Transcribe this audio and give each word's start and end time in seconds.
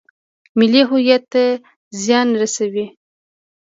ملي 0.59 0.81
هویت 0.89 1.23
ته 1.33 1.43
زیان 2.01 2.27
رسوي. 2.41 2.85